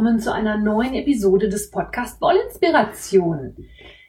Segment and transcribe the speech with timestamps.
[0.00, 3.54] Willkommen zu einer neuen Episode des Podcast Wollinspiration.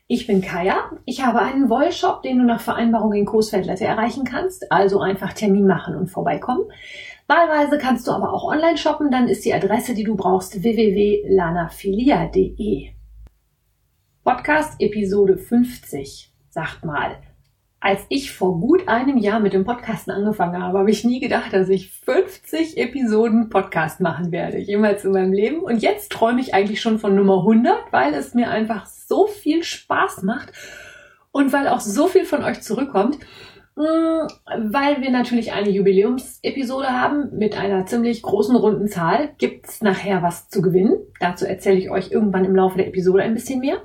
[0.07, 0.89] Ich bin Kaya.
[1.03, 4.71] Ich habe einen Wollshop, den du nach Vereinbarung in Coesfeldlette erreichen kannst.
[4.71, 6.63] Also einfach Termin machen und vorbeikommen.
[7.27, 9.11] Wahlweise kannst du aber auch online shoppen.
[9.11, 12.91] Dann ist die Adresse, die du brauchst, www.lanafilia.de.
[14.23, 16.31] Podcast Episode 50.
[16.51, 17.17] Sagt mal,
[17.81, 21.51] als ich vor gut einem Jahr mit dem Podcasten angefangen habe, habe ich nie gedacht,
[21.51, 25.61] dass ich 50 Episoden Podcast machen werde, jemals in meinem Leben.
[25.61, 29.63] Und jetzt träume ich eigentlich schon von Nummer 100, weil es mir einfach so viel
[29.63, 30.53] Spaß macht
[31.31, 33.17] und weil auch so viel von euch zurückkommt.
[33.75, 34.27] Mm,
[34.69, 40.49] weil wir natürlich eine Jubiläumsepisode haben mit einer ziemlich großen runden Zahl, gibt's nachher was
[40.49, 40.99] zu gewinnen.
[41.19, 43.77] Dazu erzähle ich euch irgendwann im Laufe der Episode ein bisschen mehr.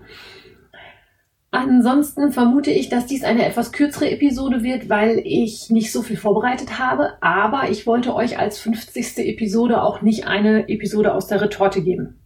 [1.56, 6.18] Ansonsten vermute ich, dass dies eine etwas kürzere Episode wird, weil ich nicht so viel
[6.18, 7.14] vorbereitet habe.
[7.22, 9.18] Aber ich wollte euch als 50.
[9.26, 12.20] Episode auch nicht eine Episode aus der Retorte geben.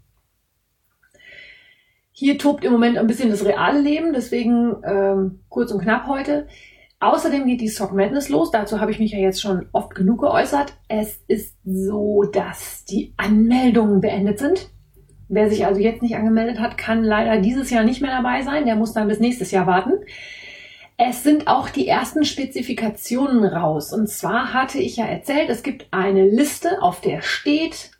[2.10, 6.48] Hier tobt im Moment ein bisschen das reale Leben, deswegen ähm, kurz und knapp heute.
[6.98, 8.50] Außerdem geht die Sock Madness los.
[8.50, 10.74] Dazu habe ich mich ja jetzt schon oft genug geäußert.
[10.88, 14.70] Es ist so, dass die Anmeldungen beendet sind.
[15.32, 18.66] Wer sich also jetzt nicht angemeldet hat, kann leider dieses Jahr nicht mehr dabei sein.
[18.66, 19.92] Der muss dann bis nächstes Jahr warten.
[20.96, 23.92] Es sind auch die ersten Spezifikationen raus.
[23.92, 27.92] Und zwar hatte ich ja erzählt, es gibt eine Liste, auf der steht,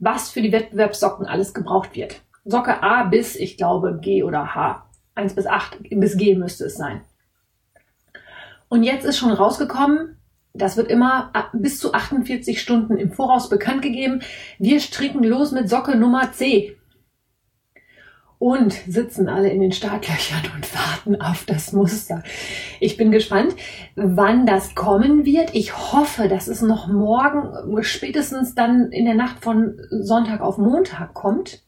[0.00, 2.22] was für die Wettbewerbssocken alles gebraucht wird.
[2.44, 4.84] Socke A bis, ich glaube, G oder H.
[5.14, 7.02] 1 bis 8 bis G müsste es sein.
[8.68, 10.16] Und jetzt ist schon rausgekommen,
[10.54, 14.20] das wird immer bis zu 48 Stunden im Voraus bekannt gegeben.
[14.58, 16.76] Wir stricken los mit Socke Nummer C.
[18.38, 22.22] Und sitzen alle in den Startlöchern und warten auf das Muster.
[22.78, 23.56] Ich bin gespannt,
[23.96, 25.54] wann das kommen wird.
[25.54, 31.14] Ich hoffe, dass es noch morgen, spätestens dann in der Nacht von Sonntag auf Montag
[31.14, 31.62] kommt.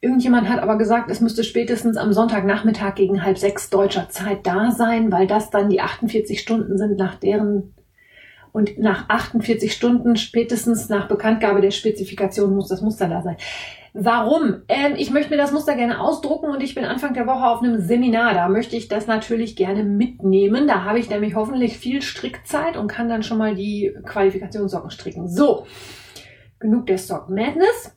[0.00, 4.72] Irgendjemand hat aber gesagt, es müsste spätestens am Sonntagnachmittag gegen halb sechs deutscher Zeit da
[4.72, 7.75] sein, weil das dann die 48 Stunden sind, nach deren
[8.56, 13.36] und nach 48 Stunden spätestens nach Bekanntgabe der Spezifikation muss das Muster da sein.
[13.92, 14.62] Warum?
[14.68, 17.62] Ähm, ich möchte mir das Muster gerne ausdrucken und ich bin Anfang der Woche auf
[17.62, 18.32] einem Seminar.
[18.32, 20.66] Da möchte ich das natürlich gerne mitnehmen.
[20.66, 25.28] Da habe ich nämlich hoffentlich viel Strickzeit und kann dann schon mal die Qualifikationssocken stricken.
[25.28, 25.66] So,
[26.58, 27.94] genug der Stock Madness.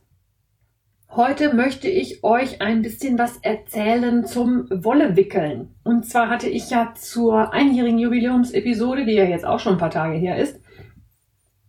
[1.16, 5.74] Heute möchte ich euch ein bisschen was erzählen zum Wollewickeln.
[5.84, 9.90] Und zwar hatte ich ja zur einjährigen Jubiläumsepisode, die ja jetzt auch schon ein paar
[9.90, 10.62] Tage her ist,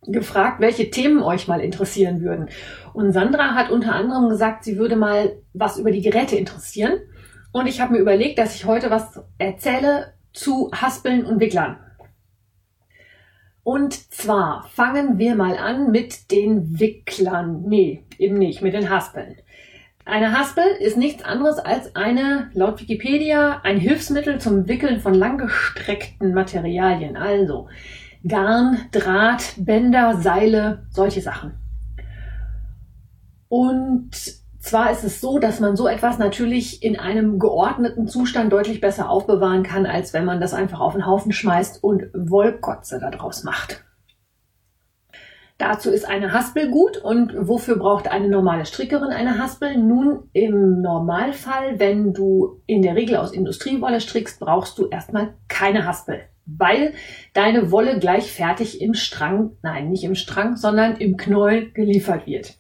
[0.03, 2.51] gefragt, welche Themen euch mal interessieren würden.
[2.93, 7.01] Und Sandra hat unter anderem gesagt, sie würde mal was über die Geräte interessieren.
[7.51, 11.79] Und ich habe mir überlegt, dass ich heute was erzähle zu Haspeln und Wicklern.
[13.63, 17.63] Und zwar fangen wir mal an mit den Wicklern.
[17.67, 19.37] Nee, eben nicht, mit den Haspeln.
[20.07, 26.33] Eine Haspel ist nichts anderes als eine, laut Wikipedia, ein Hilfsmittel zum Wickeln von langgestreckten
[26.33, 27.17] Materialien.
[27.17, 27.69] Also
[28.27, 31.53] Garn, Draht, Bänder, Seile, solche Sachen.
[33.49, 38.81] Und zwar ist es so, dass man so etwas natürlich in einem geordneten Zustand deutlich
[38.81, 43.43] besser aufbewahren kann, als wenn man das einfach auf den Haufen schmeißt und Wollkotze daraus
[43.43, 43.85] macht.
[45.61, 49.77] Dazu ist eine Haspel gut und wofür braucht eine normale Strickerin eine Haspel?
[49.77, 55.87] Nun, im Normalfall, wenn du in der Regel aus Industriewolle strickst, brauchst du erstmal keine
[55.87, 56.95] Haspel, weil
[57.35, 62.55] deine Wolle gleich fertig im Strang, nein, nicht im Strang, sondern im Knäuel geliefert wird.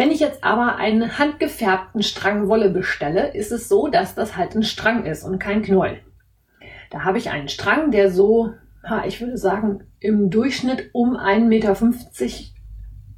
[0.00, 4.54] Wenn ich jetzt aber einen handgefärbten Strang Wolle bestelle, ist es so, dass das halt
[4.54, 5.98] ein Strang ist und kein Knäuel.
[6.90, 8.54] Da habe ich einen Strang, der so,
[9.06, 11.76] ich würde sagen, im Durchschnitt um 1,50 Meter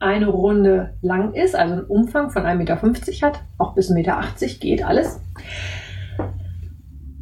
[0.00, 2.82] eine Runde lang ist, also einen Umfang von 1,50 Meter
[3.28, 4.24] hat, auch bis 1,80 Meter
[4.58, 5.20] geht alles.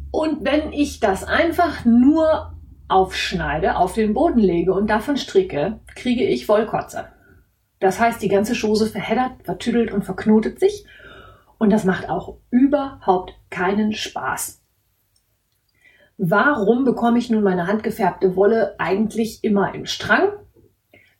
[0.09, 2.55] Und wenn ich das einfach nur
[2.87, 7.05] aufschneide, auf den Boden lege und davon stricke, kriege ich Wollkotze.
[7.81, 10.85] Das heißt, die ganze Chose verheddert, vertüdelt und verknotet sich.
[11.57, 14.61] Und das macht auch überhaupt keinen Spaß.
[16.17, 20.29] Warum bekomme ich nun meine handgefärbte Wolle eigentlich immer im Strang?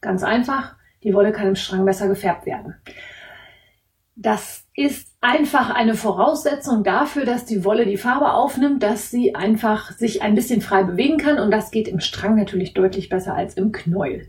[0.01, 2.75] Ganz einfach, die Wolle kann im Strang besser gefärbt werden.
[4.15, 9.91] Das ist einfach eine Voraussetzung dafür, dass die Wolle die Farbe aufnimmt, dass sie einfach
[9.93, 13.55] sich ein bisschen frei bewegen kann und das geht im Strang natürlich deutlich besser als
[13.55, 14.27] im Knäuel.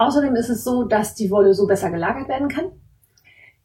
[0.00, 2.72] Außerdem ist es so, dass die Wolle so besser gelagert werden kann.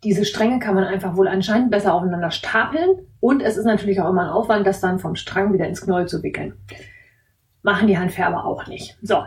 [0.04, 4.10] Diese Stränge kann man einfach wohl anscheinend besser aufeinander stapeln und es ist natürlich auch
[4.10, 6.56] immer ein Aufwand, das dann vom Strang wieder ins Knäuel zu wickeln.
[7.64, 8.98] Machen die Handfärber auch nicht.
[9.02, 9.24] So.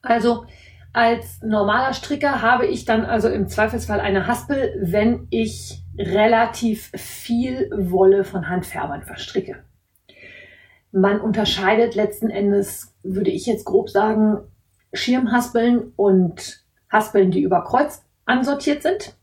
[0.00, 0.46] Also
[0.94, 7.68] als normaler Stricker habe ich dann also im Zweifelsfall eine Haspel, wenn ich relativ viel
[7.76, 9.56] Wolle von Handfärbern verstricke.
[10.92, 14.38] Man unterscheidet letzten Endes, würde ich jetzt grob sagen,
[14.96, 19.14] Schirmhaspeln und Haspeln, die über Kreuz ansortiert sind.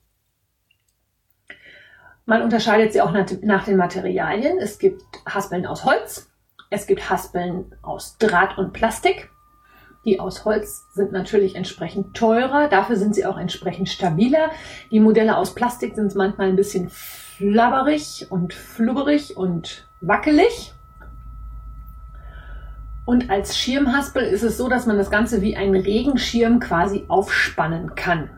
[2.25, 4.57] Man unterscheidet sie auch nach, den Materialien.
[4.59, 6.31] Es gibt Haspeln aus Holz,
[6.69, 9.29] es gibt Haspeln aus Draht und Plastik.
[10.05, 14.51] Die aus Holz sind natürlich entsprechend teurer, dafür sind sie auch entsprechend stabiler.
[14.91, 20.73] Die Modelle aus Plastik sind manchmal ein bisschen flabberig und flubberig und wackelig.
[23.05, 27.95] Und als Schirmhaspel ist es so, dass man das Ganze wie ein Regenschirm quasi aufspannen
[27.95, 28.29] kann.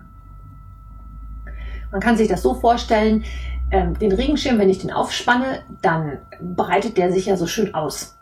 [1.91, 3.23] Man kann sich das so vorstellen,
[3.71, 8.17] ähm, den Regenschirm, wenn ich den aufspanne, dann breitet der sich ja so schön aus.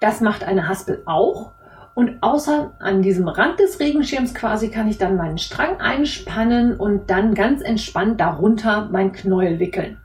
[0.00, 1.52] Das macht eine Haspel auch.
[1.94, 7.08] Und außer an diesem Rand des Regenschirms quasi kann ich dann meinen Strang einspannen und
[7.08, 9.98] dann ganz entspannt darunter mein Knäuel wickeln.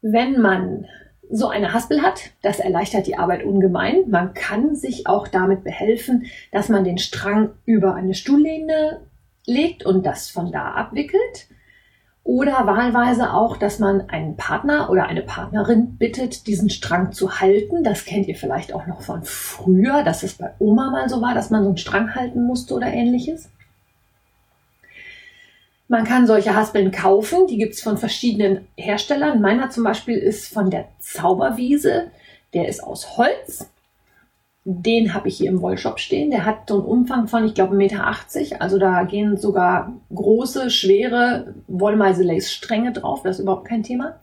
[0.00, 0.84] Wenn man
[1.32, 4.10] so eine Haspel hat, das erleichtert die Arbeit ungemein.
[4.10, 9.00] Man kann sich auch damit behelfen, dass man den Strang über eine Stuhllehne
[9.46, 11.48] legt und das von da abwickelt.
[12.22, 17.82] Oder wahlweise auch, dass man einen Partner oder eine Partnerin bittet, diesen Strang zu halten.
[17.82, 21.34] Das kennt ihr vielleicht auch noch von früher, dass es bei Oma mal so war,
[21.34, 23.48] dass man so einen Strang halten musste oder ähnliches.
[25.88, 29.40] Man kann solche Haspeln kaufen, die gibt's von verschiedenen Herstellern.
[29.40, 32.10] Meiner zum Beispiel ist von der Zauberwiese,
[32.54, 33.68] der ist aus Holz
[34.64, 36.30] den habe ich hier im Wollshop stehen.
[36.30, 38.60] Der hat so einen Umfang von, ich glaube, 1,80 Meter.
[38.60, 43.22] Also da gehen sogar große, schwere Wollmeise-Lace-Stränge drauf.
[43.22, 44.20] Das ist überhaupt kein Thema.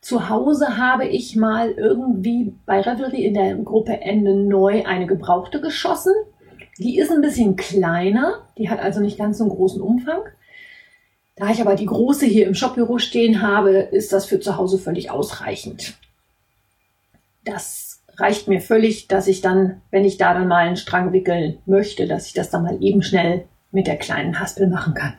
[0.00, 5.60] Zu Hause habe ich mal irgendwie bei Revelry in der Gruppe Ende Neu eine gebrauchte
[5.60, 6.14] geschossen.
[6.78, 8.46] Die ist ein bisschen kleiner.
[8.56, 10.20] Die hat also nicht ganz so einen großen Umfang.
[11.40, 14.78] Da ich aber die große hier im Shopbüro stehen habe, ist das für zu Hause
[14.78, 15.94] völlig ausreichend.
[17.46, 21.56] Das reicht mir völlig, dass ich dann, wenn ich da dann mal einen Strang wickeln
[21.64, 25.14] möchte, dass ich das dann mal eben schnell mit der kleinen Haspel machen kann.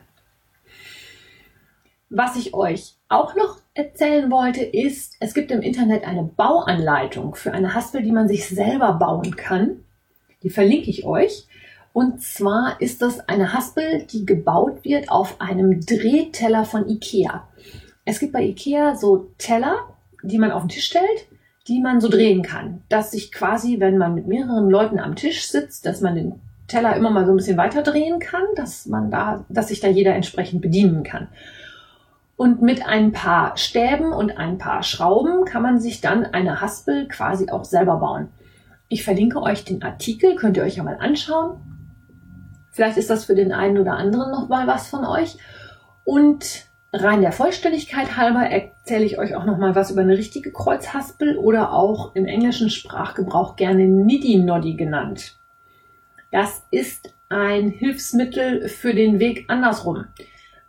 [2.08, 7.50] Was ich euch auch noch erzählen wollte, ist, es gibt im Internet eine Bauanleitung für
[7.50, 9.82] eine Haspel, die man sich selber bauen kann.
[10.44, 11.48] Die verlinke ich euch.
[11.92, 17.46] Und zwar ist das eine Haspel, die gebaut wird auf einem Drehteller von Ikea.
[18.04, 19.76] Es gibt bei Ikea so Teller,
[20.22, 21.26] die man auf den Tisch stellt
[21.68, 22.82] die man so drehen kann.
[22.88, 26.96] Dass sich quasi, wenn man mit mehreren Leuten am Tisch sitzt, dass man den Teller
[26.96, 30.14] immer mal so ein bisschen weiter drehen kann, dass man da, dass sich da jeder
[30.14, 31.28] entsprechend bedienen kann.
[32.36, 37.06] Und mit ein paar Stäben und ein paar Schrauben kann man sich dann eine Haspel
[37.06, 38.28] quasi auch selber bauen.
[38.88, 41.60] Ich verlinke euch den Artikel, könnt ihr euch ja mal anschauen.
[42.72, 45.36] Vielleicht ist das für den einen oder anderen noch mal was von euch.
[46.04, 50.52] Und Rein der Vollständigkeit halber erzähle ich euch auch noch mal was über eine richtige
[50.52, 55.38] Kreuzhaspel oder auch im englischen Sprachgebrauch gerne Niddy-Noddy genannt.
[56.30, 60.04] Das ist ein Hilfsmittel für den Weg andersrum.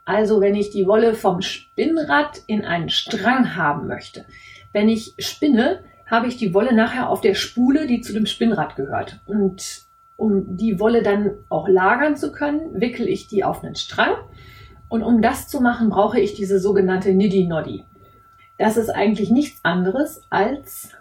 [0.06, 4.25] Also wenn ich die Wolle vom Spinnrad in einen Strang haben möchte.
[4.72, 8.77] Wenn ich spinne, habe ich die Wolle nachher auf der Spule, die zu dem Spinnrad
[8.77, 9.20] gehört.
[9.25, 14.15] Und um die Wolle dann auch lagern zu können, wickel ich die auf einen Strang
[14.89, 17.86] und um das zu machen, brauche ich diese sogenannte Niddy-Noddy.
[18.58, 20.91] Das ist eigentlich nichts anderes als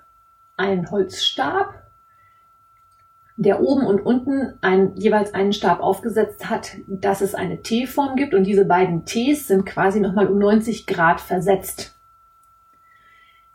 [0.57, 1.75] ein Holzstab,
[3.37, 8.35] der oben und unten ein, jeweils einen Stab aufgesetzt hat, dass es eine T-Form gibt
[8.35, 11.95] und diese beiden Ts sind quasi nochmal um 90 Grad versetzt.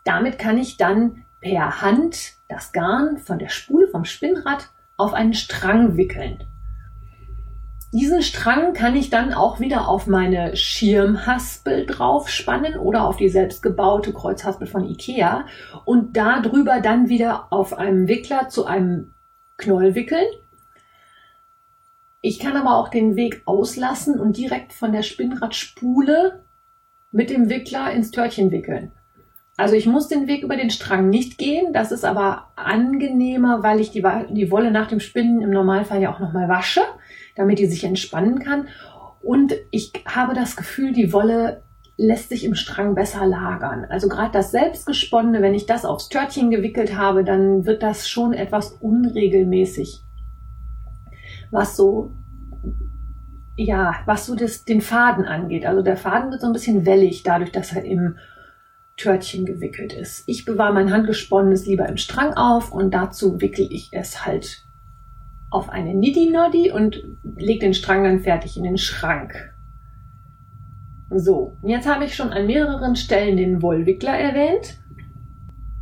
[0.04, 5.32] Damit kann ich dann per Hand das Garn von der Spule vom Spinnrad auf einen
[5.32, 6.44] Strang wickeln.
[7.90, 14.12] Diesen Strang kann ich dann auch wieder auf meine Schirmhaspel draufspannen oder auf die selbstgebaute
[14.12, 15.46] Kreuzhaspel von Ikea
[15.86, 19.14] und darüber dann wieder auf einem Wickler zu einem
[19.56, 20.26] Knoll wickeln.
[22.20, 26.42] Ich kann aber auch den Weg auslassen und direkt von der Spinnradspule
[27.10, 28.92] mit dem Wickler ins Törtchen wickeln.
[29.56, 31.72] Also ich muss den Weg über den Strang nicht gehen.
[31.72, 36.12] Das ist aber angenehmer, weil ich die, die Wolle nach dem Spinnen im Normalfall ja
[36.12, 36.82] auch nochmal wasche
[37.38, 38.68] damit die sich entspannen kann.
[39.22, 41.62] Und ich habe das Gefühl, die Wolle
[41.96, 43.86] lässt sich im Strang besser lagern.
[43.88, 48.32] Also gerade das selbstgesponnene, wenn ich das aufs Törtchen gewickelt habe, dann wird das schon
[48.32, 50.02] etwas unregelmäßig.
[51.50, 52.12] Was so,
[53.56, 55.66] ja, was so das, den Faden angeht.
[55.66, 58.16] Also der Faden wird so ein bisschen wellig, dadurch, dass er im
[58.98, 60.24] Törtchen gewickelt ist.
[60.26, 64.64] Ich bewahre mein handgesponnenes lieber im Strang auf und dazu wickel ich es halt
[65.50, 69.54] auf eine Niddy-Noddy und lege den Strang dann fertig in den Schrank.
[71.10, 74.78] So, jetzt habe ich schon an mehreren Stellen den Wollwickler erwähnt.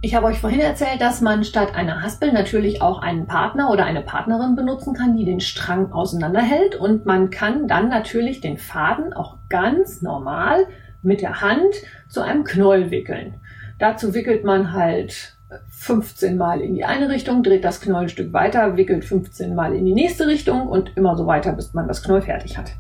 [0.03, 3.87] Ich habe euch vorhin erzählt, dass man statt einer Haspel natürlich auch einen Partner oder
[3.87, 6.77] eine Partnerin benutzen kann, die den Strang auseinanderhält.
[6.77, 10.67] Und man kann dann natürlich den Faden auch ganz normal
[11.03, 11.75] mit der Hand
[12.09, 13.35] zu einem Knäuel wickeln.
[13.79, 15.37] Dazu wickelt man halt
[15.69, 19.95] 15 Mal in die eine Richtung, dreht das Stück weiter, wickelt 15 Mal in die
[19.95, 22.73] nächste Richtung und immer so weiter, bis man das Knäuel fertig hat.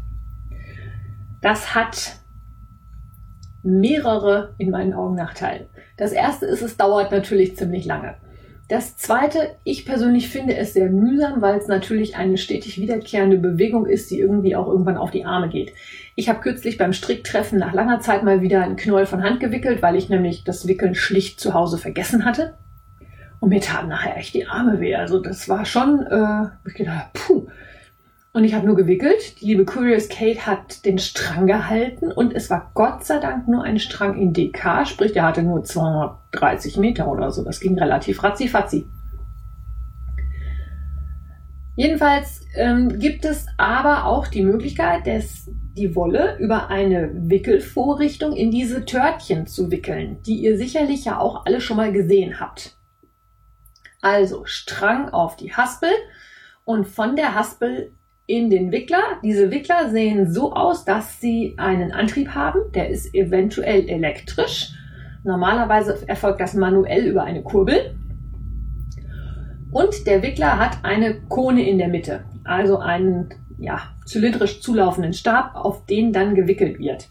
[1.40, 2.16] Das hat
[3.62, 5.66] mehrere in meinen Augen Nachteile.
[5.96, 8.14] Das erste ist, es dauert natürlich ziemlich lange.
[8.68, 13.86] Das zweite, ich persönlich finde es sehr mühsam, weil es natürlich eine stetig wiederkehrende Bewegung
[13.86, 15.72] ist, die irgendwie auch irgendwann auf die Arme geht.
[16.16, 19.82] Ich habe kürzlich beim Stricktreffen nach langer Zeit mal wieder einen Knoll von Hand gewickelt,
[19.82, 22.54] weil ich nämlich das Wickeln schlicht zu Hause vergessen hatte.
[23.38, 24.96] Und mir taten nachher echt die Arme weh.
[24.96, 27.46] Also das war schon, äh, ich gedacht, puh,
[28.36, 29.40] und ich habe nur gewickelt.
[29.40, 33.64] Die liebe Curious Kate hat den Strang gehalten und es war Gott sei Dank nur
[33.64, 37.42] ein Strang in DK, sprich der hatte nur 230 Meter oder so.
[37.42, 38.86] Das ging relativ ratzi-fatzi.
[41.76, 48.50] Jedenfalls ähm, gibt es aber auch die Möglichkeit, dass die Wolle über eine Wickelvorrichtung in
[48.50, 52.76] diese Törtchen zu wickeln, die ihr sicherlich ja auch alle schon mal gesehen habt.
[54.02, 55.88] Also Strang auf die Haspel
[56.66, 57.92] und von der Haspel
[58.26, 59.02] in den Wickler.
[59.22, 62.72] Diese Wickler sehen so aus, dass sie einen Antrieb haben.
[62.74, 64.72] Der ist eventuell elektrisch.
[65.24, 67.96] Normalerweise erfolgt das manuell über eine Kurbel.
[69.70, 73.28] Und der Wickler hat eine Kone in der Mitte, also einen
[73.58, 77.08] ja, zylindrisch zulaufenden Stab, auf den dann gewickelt wird.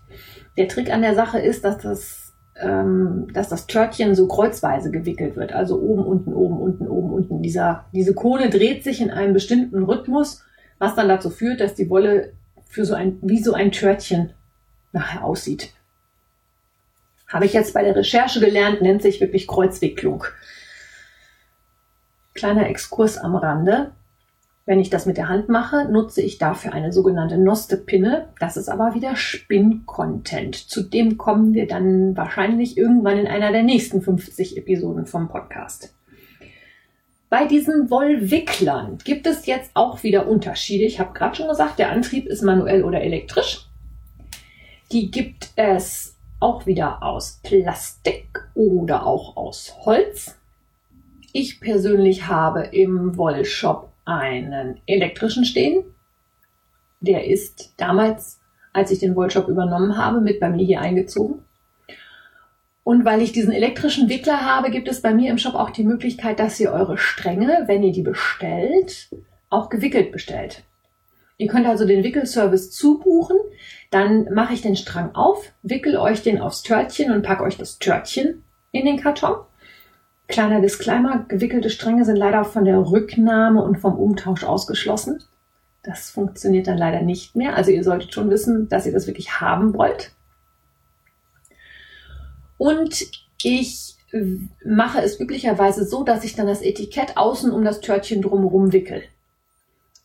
[0.58, 5.36] Der Trick an der Sache ist, dass das, ähm, dass das Törtchen so kreuzweise gewickelt
[5.36, 7.42] wird, also oben, unten, oben, unten, oben, unten.
[7.42, 10.44] Dieser, diese Kone dreht sich in einem bestimmten Rhythmus
[10.80, 12.34] was dann dazu führt, dass die Wolle
[12.70, 14.34] für so ein, wie so ein Törtchen
[14.92, 15.74] nachher aussieht.
[17.28, 20.26] Habe ich jetzt bei der Recherche gelernt, nennt sich wirklich Kreuzwicklung.
[22.34, 23.92] Kleiner Exkurs am Rande.
[24.66, 28.30] Wenn ich das mit der Hand mache, nutze ich dafür eine sogenannte Nostepinne.
[28.40, 30.56] Das ist aber wieder Spin-Content.
[30.56, 35.94] Zu dem kommen wir dann wahrscheinlich irgendwann in einer der nächsten 50 Episoden vom Podcast.
[37.38, 40.86] Bei diesen Wollwicklern gibt es jetzt auch wieder Unterschiede.
[40.86, 43.68] Ich habe gerade schon gesagt, der Antrieb ist manuell oder elektrisch.
[44.94, 50.40] Die gibt es auch wieder aus Plastik oder auch aus Holz.
[51.34, 55.84] Ich persönlich habe im Wollshop einen elektrischen stehen.
[57.02, 58.40] Der ist damals,
[58.72, 61.44] als ich den Wollshop übernommen habe, mit bei mir hier eingezogen.
[62.86, 65.84] Und weil ich diesen elektrischen Wickler habe, gibt es bei mir im Shop auch die
[65.84, 69.10] Möglichkeit, dass ihr eure Stränge, wenn ihr die bestellt,
[69.50, 70.62] auch gewickelt bestellt.
[71.38, 73.38] Ihr könnt also den Wickelservice zubuchen,
[73.90, 77.80] dann mache ich den Strang auf, wickel euch den aufs Törtchen und packe euch das
[77.80, 79.38] Törtchen in den Karton.
[80.28, 85.24] Kleiner Disclaimer, gewickelte Stränge sind leider von der Rücknahme und vom Umtausch ausgeschlossen.
[85.82, 87.56] Das funktioniert dann leider nicht mehr.
[87.56, 90.12] Also ihr solltet schon wissen, dass ihr das wirklich haben wollt.
[92.58, 93.06] Und
[93.44, 93.96] ich
[94.64, 99.04] mache es üblicherweise so, dass ich dann das Etikett außen um das Törtchen drumherum wickel.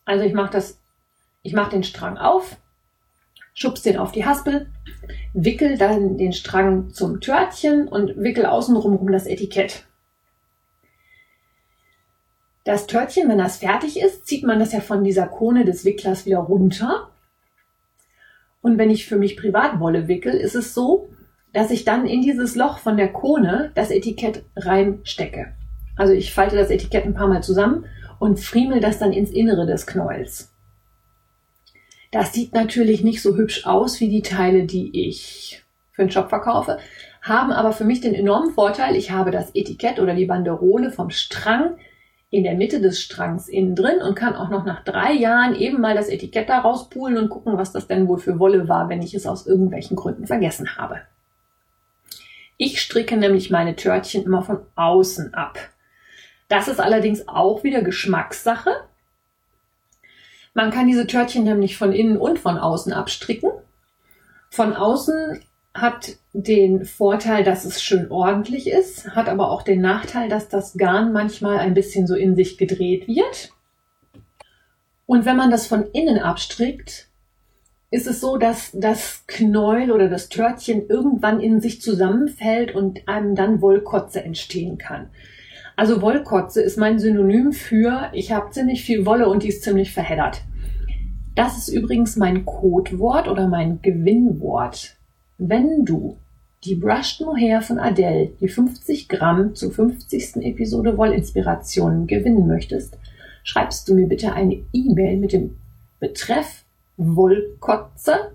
[0.04, 0.78] Also ich mache das,
[1.42, 2.57] ich mache den Strang auf,
[3.54, 4.66] schubs den auf die Haspel,
[5.33, 9.87] wickel dann den Strang zum Törtchen und wickel außen drumherum das Etikett.
[12.64, 16.26] Das Törtchen, wenn das fertig ist, zieht man das ja von dieser Krone des Wicklers
[16.26, 17.11] wieder runter.
[18.61, 21.09] Und wenn ich für mich privat Wolle wickel, ist es so,
[21.52, 25.52] dass ich dann in dieses Loch von der Krone das Etikett reinstecke.
[25.97, 27.85] Also ich falte das Etikett ein paar Mal zusammen
[28.19, 30.52] und friemel das dann ins Innere des Knäuels.
[32.12, 36.28] Das sieht natürlich nicht so hübsch aus wie die Teile, die ich für den Shop
[36.28, 36.78] verkaufe,
[37.23, 41.11] haben aber für mich den enormen Vorteil, ich habe das Etikett oder die Banderole vom
[41.11, 41.76] Strang
[42.30, 45.80] in der Mitte des Strangs innen drin und kann auch noch nach drei Jahren eben
[45.80, 49.02] mal das Etikett da rauspulen und gucken, was das denn wohl für Wolle war, wenn
[49.02, 51.00] ich es aus irgendwelchen Gründen vergessen habe.
[52.62, 55.59] Ich stricke nämlich meine Törtchen immer von außen ab.
[56.49, 58.69] Das ist allerdings auch wieder Geschmackssache.
[60.52, 63.50] Man kann diese Törtchen nämlich von innen und von außen abstricken.
[64.50, 70.29] Von außen hat den Vorteil, dass es schön ordentlich ist, hat aber auch den Nachteil,
[70.29, 73.55] dass das Garn manchmal ein bisschen so in sich gedreht wird.
[75.07, 77.10] Und wenn man das von innen abstrickt,
[77.90, 83.35] ist es so, dass das Knäuel oder das Törtchen irgendwann in sich zusammenfällt und einem
[83.35, 85.09] dann Wollkotze entstehen kann.
[85.76, 89.92] Also Wollkotze ist mein Synonym für, ich habe ziemlich viel Wolle und die ist ziemlich
[89.92, 90.42] verheddert.
[91.35, 94.97] Das ist übrigens mein Codewort oder mein Gewinnwort.
[95.38, 96.16] Wenn du
[96.64, 100.37] die Brushed Mohair von Adele, die 50 Gramm zur 50.
[100.44, 102.99] Episode Wollinspirationen gewinnen möchtest,
[103.42, 105.56] schreibst du mir bitte eine E-Mail mit dem
[105.99, 106.64] Betreff
[107.02, 108.33] Wollkotze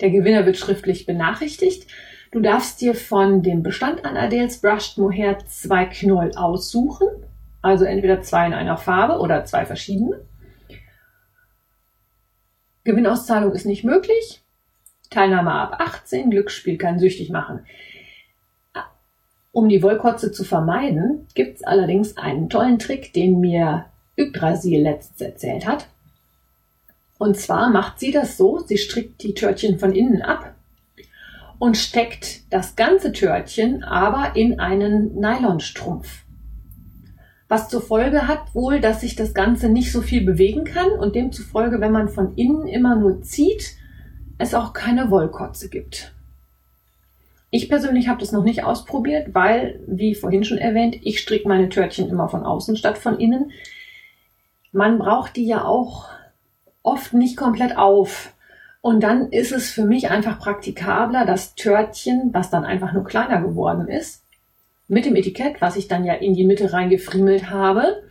[0.00, 1.86] Der Gewinner wird schriftlich benachrichtigt.
[2.30, 7.08] Du darfst dir von dem Bestand an Adels Brushed Mohair zwei Knoll aussuchen.
[7.60, 10.24] Also entweder zwei in einer Farbe oder zwei verschiedene.
[12.84, 14.42] Gewinnauszahlung ist nicht möglich.
[15.10, 17.66] Teilnahme ab 18, Glücksspiel kann süchtig machen.
[19.52, 23.84] Um die Wollkotze zu vermeiden, gibt's allerdings einen tollen Trick, den mir
[24.16, 25.86] Yggdrasil letztens erzählt hat.
[27.18, 30.54] Und zwar macht sie das so, sie strickt die Törtchen von innen ab
[31.58, 36.24] und steckt das ganze Törtchen aber in einen Nylonstrumpf.
[37.52, 41.14] Was zur Folge hat wohl, dass sich das Ganze nicht so viel bewegen kann und
[41.14, 43.76] demzufolge, wenn man von innen immer nur zieht,
[44.38, 46.14] es auch keine Wollkotze gibt.
[47.50, 51.68] Ich persönlich habe das noch nicht ausprobiert, weil, wie vorhin schon erwähnt, ich stricke meine
[51.68, 53.52] Törtchen immer von außen statt von innen.
[54.72, 56.08] Man braucht die ja auch
[56.82, 58.32] oft nicht komplett auf.
[58.80, 63.42] Und dann ist es für mich einfach praktikabler, das Törtchen, was dann einfach nur kleiner
[63.42, 64.21] geworden ist,
[64.88, 68.02] mit dem Etikett, was ich dann ja in die Mitte reingefriemelt habe,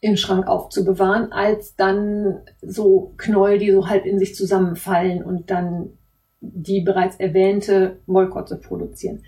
[0.00, 5.98] im Schrank aufzubewahren, als dann so Knäuel, die so halb in sich zusammenfallen und dann
[6.40, 9.24] die bereits erwähnte Wollkotze produzieren.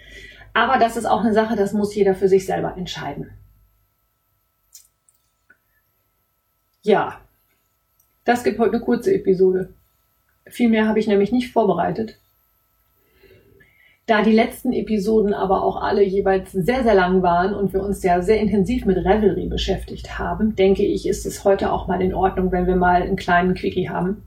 [0.55, 3.31] Aber das ist auch eine Sache, das muss jeder für sich selber entscheiden.
[6.83, 7.21] Ja,
[8.25, 9.73] das gibt heute eine kurze Episode.
[10.47, 12.19] Viel mehr habe ich nämlich nicht vorbereitet.
[14.09, 18.03] Da die letzten Episoden aber auch alle jeweils sehr, sehr lang waren und wir uns
[18.03, 22.15] ja sehr intensiv mit Revelry beschäftigt haben, denke ich, ist es heute auch mal in
[22.15, 24.23] Ordnung, wenn wir mal einen kleinen Quickie haben.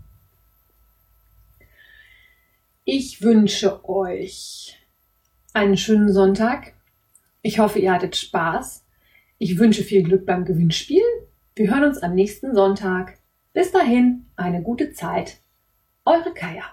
[2.85, 4.77] Ich wünsche euch
[5.53, 6.73] einen schönen Sonntag.
[7.41, 8.85] Ich hoffe, ihr hattet Spaß.
[9.39, 11.01] Ich wünsche viel Glück beim Gewinnspiel.
[11.55, 13.17] Wir hören uns am nächsten Sonntag.
[13.51, 15.39] Bis dahin, eine gute Zeit.
[16.05, 16.65] Eure Kaya.